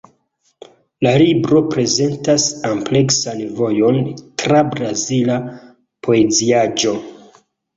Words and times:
La 1.07 1.11
libro 1.21 1.61
prezentas 1.73 2.47
ampleksan 2.71 3.43
vojon 3.59 4.01
tra 4.45 4.63
brazila 4.73 5.39
poeziaĵo. 6.09 6.97